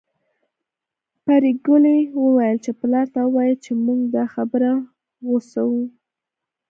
[1.25, 4.71] پري ګلې وويل چې پلار ته ووايه چې موږ دا خبره
[5.27, 5.83] غوڅوو